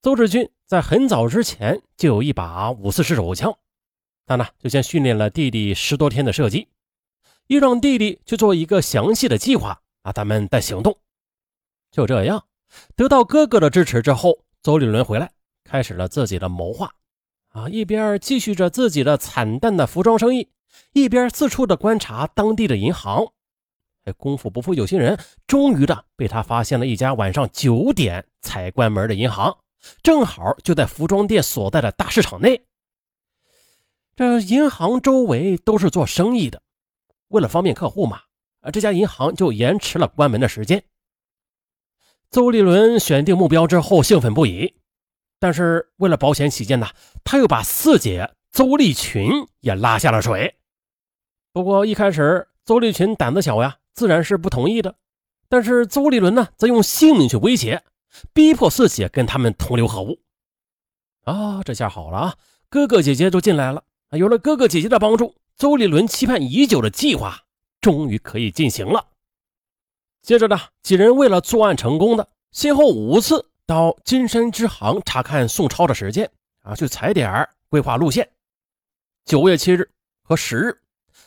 [0.00, 3.58] 邹志军在很早之前就有一把五四式手枪，
[4.26, 6.68] 他呢就先训练了弟弟十多天的射击，
[7.48, 10.96] 又让弟弟去做一个详细的计划，啊，他们再行动。
[11.90, 12.44] 就这样，
[12.94, 15.32] 得到哥哥的支持之后，邹立伦回来，
[15.64, 16.92] 开始了自己的谋划。
[17.48, 20.50] 啊，一边继续着自己的惨淡的服装生意，
[20.92, 23.32] 一边四处的观察当地的银行。
[24.04, 25.18] 哎，功夫不负有心人，
[25.48, 29.58] 终于的被他发现了一家晚上九点才关门的银行，
[30.02, 32.64] 正好就在服装店所在的大市场内。
[34.16, 36.60] 这银行周围都是做生意的，
[37.28, 38.22] 为了方便客户嘛，
[38.60, 40.82] 啊，这家银行就延迟了关门的时间。
[42.30, 44.74] 邹立伦选定目标之后，兴奋不已。
[45.38, 46.88] 但是为了保险起见呢，
[47.22, 50.56] 他又把四姐邹立群也拉下了水。
[51.52, 54.96] 不过一开始邹立群胆子小呀，自然是不同意的。
[55.48, 57.82] 但是邹立伦呢，则用性命去威胁，
[58.32, 60.20] 逼迫四姐跟他们同流合污。
[61.24, 62.36] 啊，这下好了啊，
[62.68, 63.84] 哥哥姐姐都进来了！
[64.12, 67.44] 有了哥哥姐姐的帮助，邹立伦期盼已久的计划
[67.80, 69.08] 终于可以进行了。
[70.22, 73.46] 接着呢，几人为了作案成功的，先后五次。
[73.66, 76.30] 到金山支行查看宋超的时间
[76.62, 78.30] 啊，去踩点规划路线。
[79.26, 79.90] 九月七日
[80.22, 80.80] 和十日，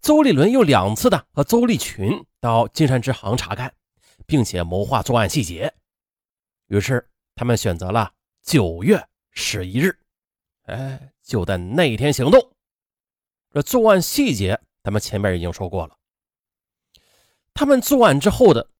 [0.00, 3.72] 邹立伦又两次的和邹立群到金山支行查看，
[4.26, 5.73] 并且谋划作案细节。
[6.68, 8.12] 于是他们选择了
[8.42, 9.98] 九月十一日，
[10.64, 12.52] 哎，就在那一天行动。
[13.52, 15.96] 这作案细节咱们前面已经说过了。
[17.52, 18.70] 他们作案之后的。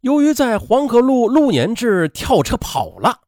[0.00, 3.22] 由于在黄河路陆年志跳车跑了，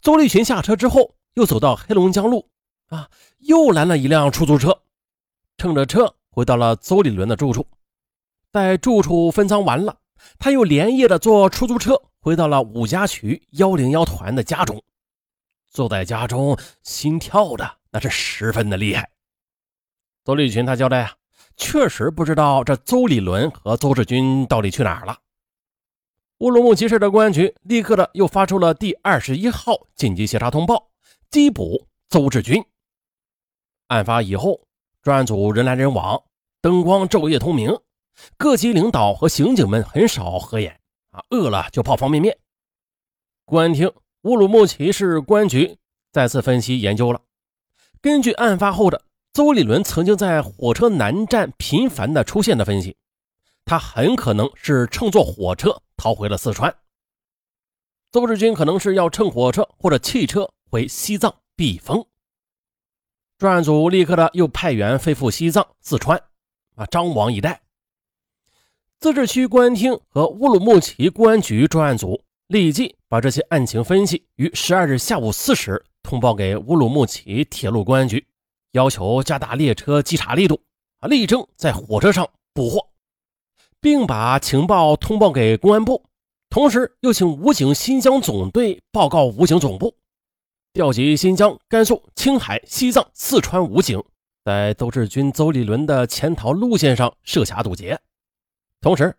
[0.00, 2.48] 邹立群下车之后，又走到黑龙江路，
[2.90, 4.82] 啊，又拦了一辆出租车，
[5.56, 7.66] 乘着车回到了邹立伦的住处。
[8.52, 9.98] 在住处分赃完了，
[10.38, 14.80] 他又连夜的坐出租车回到了五家渠幺零幺团的家中。
[15.70, 19.10] 坐在家中，心跳的那是十分的厉害。
[20.22, 21.12] 邹立群他交代啊，
[21.56, 25.18] 确实不知道这邹立伦和邹志军到底去哪儿了。
[26.38, 30.90] 乌鲁木齐市的公安局立刻的又发出了第二十一号紧急协查通报，
[31.28, 32.64] 缉捕邹志军。
[33.88, 34.60] 案发以后，
[35.02, 36.22] 专案组人来人往，
[36.60, 37.76] 灯光昼夜通明，
[38.36, 40.78] 各级领导和刑警们很少合眼
[41.12, 42.36] 啊，饿了就泡方便面。
[43.44, 43.92] 公安厅
[44.22, 45.78] 乌鲁木齐市公安局
[46.10, 47.22] 再次分析研究了，
[48.00, 52.96] 根据案发后的邹立伦曾经在火车南站频繁的出现的分析，
[53.64, 55.80] 他很可能是乘坐火车。
[55.94, 56.74] 逃回了四川，
[58.10, 62.04] 邹志军可能是要乘火车或者汽车回西藏避风。
[63.38, 66.20] 专案组立刻的又派员飞赴西藏、四川，
[66.74, 67.62] 啊，张王一带。
[69.02, 78.24] 自治区公安厅和乌鲁木齐公安局专案组立即把这些案情分析于十二日下午四时通报给乌鲁木齐铁路公安局，
[78.70, 80.60] 要求加大列车稽查力度，
[81.00, 82.86] 啊，力争在火车上捕获。
[83.80, 86.04] 并把情报通报给公安部，
[86.48, 89.92] 同时又请武警新疆总队报告武警总部，
[90.72, 94.00] 调集新疆、甘肃、青海、西藏、四川武警，
[94.44, 97.98] 在邹志军、邹立伦的潜逃路线上设卡堵截。
[98.82, 99.16] 同时，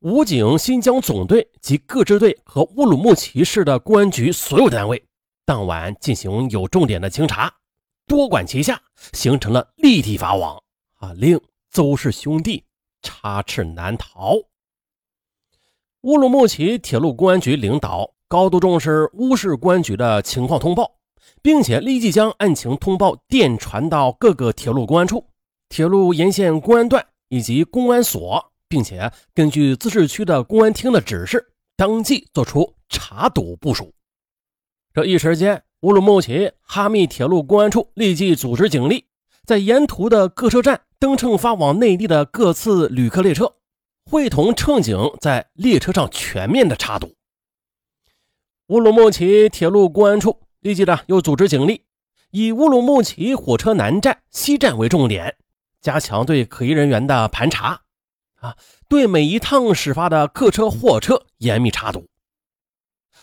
[0.00, 5.02] 武警新疆总队及各支队和乌鲁木齐市的公安局所有单位，
[5.46, 7.50] 当晚进行有重点的清查，
[8.06, 8.78] 多管齐下，
[9.14, 10.62] 形成了立体法网
[10.98, 11.40] 啊，令
[11.70, 12.62] 邹氏兄弟。
[13.02, 14.34] 插翅难逃。
[16.02, 20.96] 乌鲁木齐铁路公安局领导高度重视乌市公安局的情况通报，
[21.40, 25.24] 并且立即将案情通报电传到各个铁路公安处、
[25.68, 33.92] 铁路沿线公安段以及公安所，并且根据自治区的公安厅的指示，当即作出查堵部署。
[34.94, 39.04] 这一时间，乌鲁木齐哈密铁路公安处立即组织警力，
[39.44, 40.82] 在沿途的各车站。
[40.98, 43.52] 登乘发往内地的各次旅客列车，
[44.10, 47.14] 会同乘警在列车上全面的查堵。
[48.68, 51.82] 乌鲁木齐铁路公安处立即的又组织警力，
[52.30, 55.36] 以乌鲁木齐火车南站、西站为重点，
[55.82, 57.82] 加强对可疑人员的盘查。
[58.46, 58.56] 啊，
[58.88, 62.08] 对每一趟始发的客车、货车严密查堵。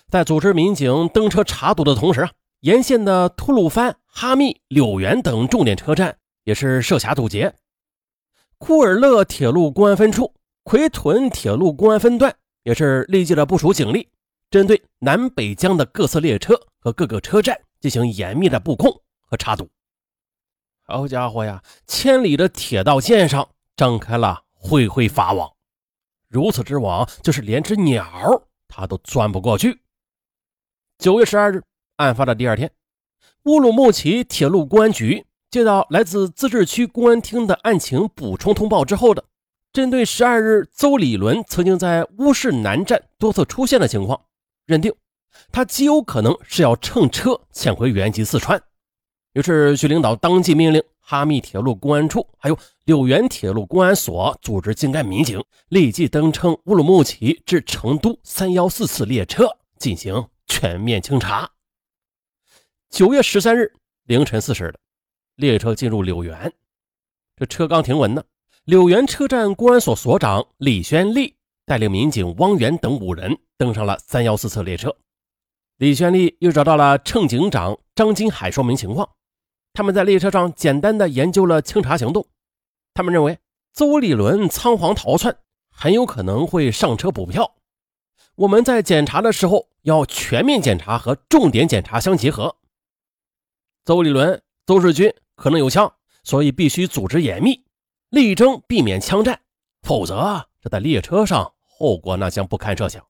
[0.09, 7.55] 在组织民警登车查堵的同时啊，沿线的吐鲁番、哈密、柳园等重点车站也是设卡堵截。
[8.57, 10.33] 库尔勒铁路公安分处、
[10.63, 14.09] 奎屯铁路公安分段也是立即的部署警力，
[14.51, 19.69] 针对南北疆的各次列车和各个车站进行严密的布控和查堵。
[20.85, 25.51] 好家伙呀，千里的铁道线上张开了会会法网，
[26.29, 29.81] 如此之网，就是连只鸟它都钻不过去。
[30.97, 31.61] 九月十二日，
[31.97, 32.71] 案发的第二天，
[33.43, 39.25] 乌鲁木齐铁路公安局接到来自自治区公安厅的案情补充通报之后的，
[39.73, 44.25] 针对十二日邹礼伦曾经在乌市南站多次出现的情况，
[44.65, 44.95] 认定
[45.51, 48.63] 他极有可能是要乘车潜回原籍四川。
[49.33, 59.45] 于是，徐领导当即命令哈密铁路公安处还有柳园铁路公安所组织精干民警，立即登乘乌鲁木齐至成都三幺四次列车
[59.77, 61.51] 进行全面清查。
[62.89, 63.73] 九月十三日
[64.05, 64.79] 凌晨四时的
[65.35, 66.53] 列车进入柳园，
[67.35, 68.23] 这车刚停稳呢，
[68.63, 71.35] 柳园车站公安所所长李宣利
[71.65, 74.95] 带领民警汪元等五人登上了三幺四次列车。
[75.77, 79.09] 李宣利又找到了乘警长张金海说明情况。
[79.73, 82.27] 他们在列车上简单的研究了清查行动，
[82.93, 83.39] 他们认为
[83.73, 85.35] 邹立伦仓皇逃窜，
[85.71, 87.55] 很有可能会上车补票。
[88.35, 92.55] 我们在检查的时候要全面检查和重点检查相结合。
[93.83, 95.91] 邹立伦、邹志军可能有枪，
[96.23, 97.63] 所以必须组织严密，
[98.09, 99.41] 力争避免枪战，
[99.81, 103.03] 否则这在列车上后果那将不堪设想。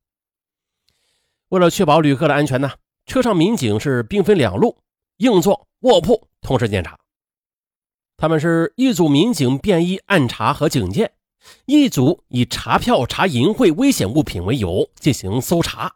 [1.50, 2.72] 为了确保旅客的安全呢，
[3.06, 4.78] 车上民警是兵分两路，
[5.24, 6.28] 硬座、卧铺。
[6.42, 7.00] 同时检查，
[8.18, 11.14] 他们是一组民警便衣暗查和警戒，
[11.66, 15.96] 一组以查票、查淫秽危险物品为由进行搜查。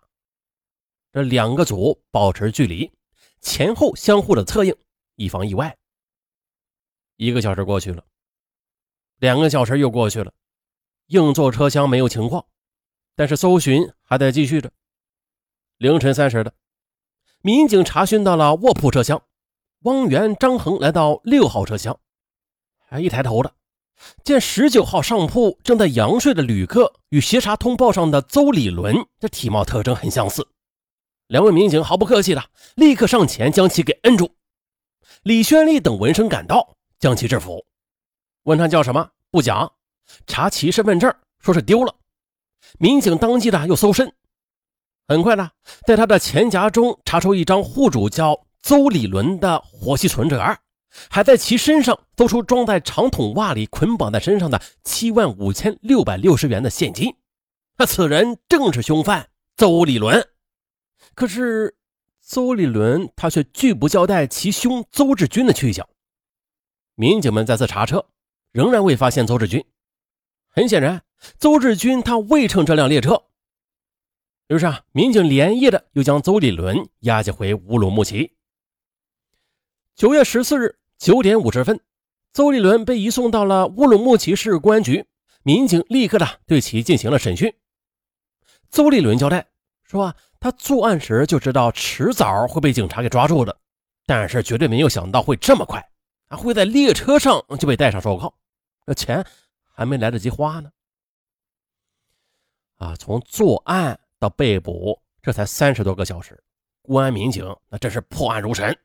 [1.12, 2.89] 这两个组保持距离，
[3.41, 4.74] 前后相互的策应，
[5.15, 5.77] 以防意外。
[7.18, 8.06] 一个小时过去了，
[9.18, 10.31] 两个小时又过去了，
[11.07, 12.45] 硬座车厢没有情况，
[13.15, 14.71] 但是搜寻还在继续着。
[15.77, 16.53] 凌晨三时的，
[17.41, 19.21] 民警查询到了卧铺车厢。
[19.81, 21.97] 汪源、张恒来到六号车厢，
[22.89, 23.53] 还一抬头的，
[24.23, 30.45] 见十九号上铺正在仰睡的旅客与协查通报上的邹礼伦，的体貌特征很相似。
[31.27, 32.43] 两位民警毫不客气的，
[32.75, 34.31] 立刻上前将其给摁住。
[35.21, 37.63] 李宣利等闻声赶到，将其制服，
[38.43, 39.71] 问他叫什么，不讲，
[40.25, 41.95] 查其身份证，说是丢了。
[42.79, 44.11] 民警当即的又搜身，
[45.07, 45.50] 很快呢，
[45.86, 48.45] 在他的钱夹中查出一张户主叫。
[48.63, 50.57] 邹礼伦的活期存折，
[51.09, 57.15] 还在其身上搜出装在长筒袜里捆绑在身上的七万五千六百六十元的现金。
[57.77, 60.27] 那此人正是凶犯邹礼伦。
[61.13, 61.77] 可是
[62.19, 65.88] 邹礼伦他却拒不交代其兄邹志军的去向。
[66.95, 68.04] 民警们再次查车，
[68.51, 69.63] 仍然未发现邹志军。
[70.50, 71.04] 很显然，
[71.39, 73.24] 邹志军他未乘这辆列车。
[74.47, 78.33] 于是啊，民警连夜的又将邹立伦押解回乌鲁木齐。
[79.94, 81.81] 九月十四日九点五十分，
[82.31, 85.05] 邹立伦被移送到了乌鲁木齐市公安局，
[85.44, 87.53] 民警立刻的对其进行了审讯。
[88.69, 89.47] 邹立伦交代
[89.83, 93.59] 说：“啊，他作案时就知道迟早会被警察给抓住的，
[94.05, 95.85] 但是绝对没有想到会这么快，
[96.29, 98.33] 啊，会在列车上就被戴上手铐，
[98.85, 99.25] 那钱
[99.73, 100.71] 还没来得及花呢。
[102.77, 106.41] 啊，从作案到被捕，这才三十多个小时，
[106.81, 108.77] 公安民警那真是破案如神。”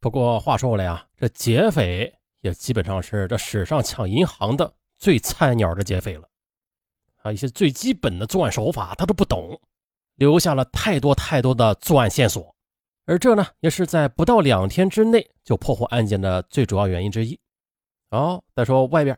[0.00, 6.28] 不过话说回来啊，这劫匪也基本上是这史上抢银行的最菜鸟的劫匪了，
[7.22, 9.60] 啊，一些最基本的作案手法他都不懂，
[10.16, 12.52] 留下了太多太多的作案线索，
[13.04, 17.38] 而这呢，也是在不到两天之内就破获案件的最主要原因之一。
[18.10, 19.16] 哦，再说外边，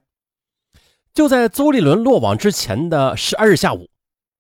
[1.15, 3.89] 就在邹立伦落网之前的十二日下午，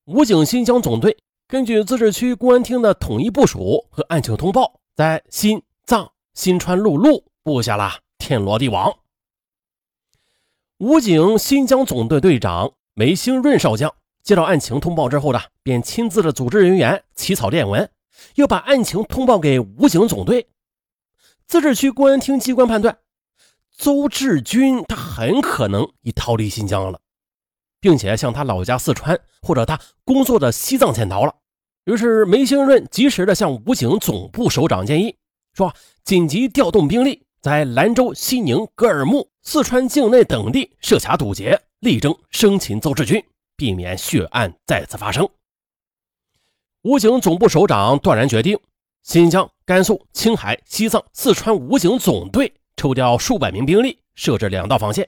[0.06, 1.16] 武警新疆总队
[1.48, 6.10] 根据自治区公安厅的统一部署和案情通报，在新藏。
[6.34, 8.92] 新川陆路布下了天罗地网。
[10.78, 17.88] 武警新疆总队队长梅兴润少将接到案情通报之后呢，便亲自的组织人员起草电文，
[18.34, 20.48] 要把案情通报给武警总队。
[21.46, 22.98] 自治区公安厅机关判断，
[23.78, 27.00] 邹志军他很可能已逃离新疆了，
[27.84, 31.34] 并且向他老家四川或者他工作的西藏潜逃了。
[31.84, 35.14] 于是梅兴润及时的向武警总部首长建议。
[35.52, 35.70] 说
[36.02, 43.22] 紧急调动兵力，在兰州、西宁、格尔木、四川境内等地设卡堵截，力争生擒邹志军，
[43.54, 45.28] 避免血案再次发生。
[46.84, 48.58] 武警总部首长断然决定，
[49.02, 55.06] 新疆、甘肃、青海、西藏、四川武警总队抽调数百名兵力，设置两道防线：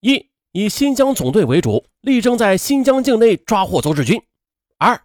[0.00, 0.26] 一
[0.58, 4.18] 以新疆总队为主，力争在新疆境内抓获邹志军；
[4.76, 5.00] 二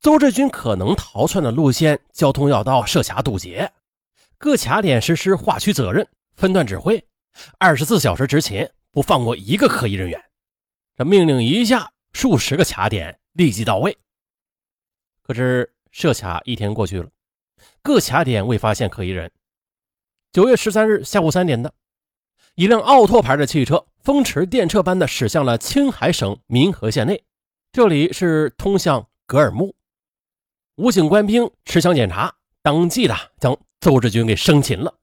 [0.00, 3.70] 邹志军可能逃窜的路线、交通要道设卡堵截。
[4.36, 6.04] 各卡点实施划区责任，
[6.34, 7.00] 分段指挥，
[7.56, 10.20] 二十四小时执勤，不放过一个可疑人员。
[10.96, 13.96] 这命令一下，数十个卡点立即到位。
[15.22, 17.08] 可是设卡一天过去了，
[17.80, 19.30] 各卡点未发现可疑人。
[20.32, 21.72] 九月十三日下午三点的，
[22.56, 27.22] 一辆奥拓牌的汽车风驰电掣般的驶向了青海省民和县内，
[27.70, 29.74] 这里是通向格尔木。
[30.76, 34.94] 武警官兵持枪检查，当即的将邹志军给生擒了。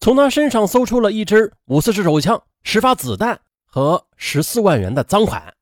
[0.00, 5.54] 从他身上搜出了一支五四式手枪、十发子弹和十四万元的赃款。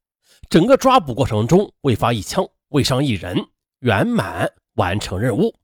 [0.48, 3.48] 整个抓捕过程中未发一枪，未伤一人，
[3.80, 5.54] 圆满完成任务。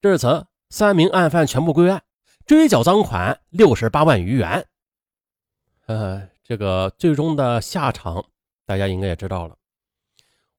[0.00, 2.02] 至此，三名案犯全部归案，
[2.46, 4.64] 追缴赃款六十八万余元。
[5.88, 8.22] 呃，这个最终的下场，
[8.66, 9.56] 大家应该也知道了。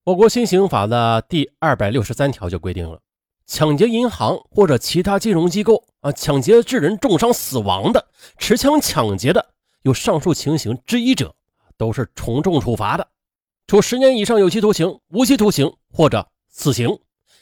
[0.04, 3.00] 我国新刑法的第二百六十三条就规定了，
[3.46, 8.08] 抢劫银行或者其他金融机构啊，抢劫致人重伤死亡的，
[8.40, 11.36] 持枪抢劫的，有上述情形之一者，
[11.78, 13.08] 都是从重处罚的，
[13.68, 16.98] 处十年以上有期徒刑、无期徒刑或者死刑，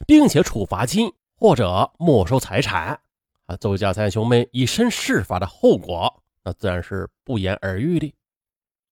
[0.05, 2.99] 并且处罚金或者没收财产。
[3.45, 8.15] 啊，邹家三兄妹以身试法的后果，那自然是不言而喻的。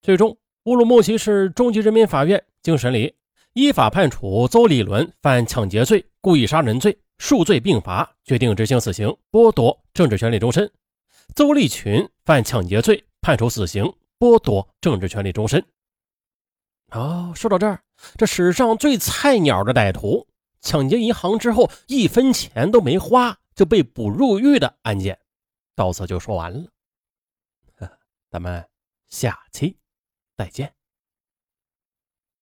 [0.01, 3.15] 最终，乌鲁木齐市中级人民法院经审理。
[3.53, 10.69] 依法判处邹立伦犯抢劫罪、故意杀人罪数罪并罚，决定执行死刑，剥夺政治权利终身。
[11.33, 13.85] 邹立群犯抢劫罪，判处死刑，
[14.19, 15.65] 剥夺政治权利终身。
[16.91, 17.79] 哦，说到这儿，
[18.17, 20.27] 这史上最菜鸟的歹徒
[20.59, 25.17] 抢劫银行之后，一分钱都没花就被捕入狱的案件，
[25.73, 26.65] 到此就说完了。
[28.35, 28.67] 咱们
[29.07, 29.79] 下期
[30.35, 30.75] 再见。